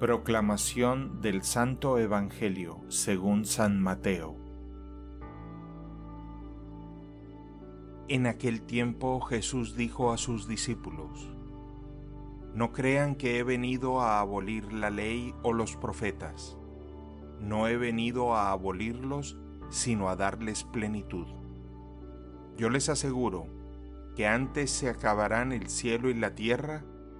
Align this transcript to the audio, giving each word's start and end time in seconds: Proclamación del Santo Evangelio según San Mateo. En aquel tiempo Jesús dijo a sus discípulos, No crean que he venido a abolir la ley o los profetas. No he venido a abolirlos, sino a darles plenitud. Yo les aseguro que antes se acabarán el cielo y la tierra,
Proclamación 0.00 1.20
del 1.20 1.42
Santo 1.42 1.98
Evangelio 1.98 2.80
según 2.88 3.44
San 3.44 3.82
Mateo. 3.82 4.34
En 8.08 8.26
aquel 8.26 8.62
tiempo 8.62 9.20
Jesús 9.20 9.76
dijo 9.76 10.10
a 10.10 10.16
sus 10.16 10.48
discípulos, 10.48 11.28
No 12.54 12.72
crean 12.72 13.14
que 13.14 13.38
he 13.38 13.42
venido 13.42 14.00
a 14.00 14.20
abolir 14.20 14.72
la 14.72 14.88
ley 14.88 15.34
o 15.42 15.52
los 15.52 15.76
profetas. 15.76 16.56
No 17.38 17.68
he 17.68 17.76
venido 17.76 18.34
a 18.34 18.52
abolirlos, 18.52 19.36
sino 19.68 20.08
a 20.08 20.16
darles 20.16 20.64
plenitud. 20.64 21.26
Yo 22.56 22.70
les 22.70 22.88
aseguro 22.88 23.48
que 24.16 24.26
antes 24.26 24.70
se 24.70 24.88
acabarán 24.88 25.52
el 25.52 25.68
cielo 25.68 26.08
y 26.08 26.14
la 26.14 26.34
tierra, 26.34 26.86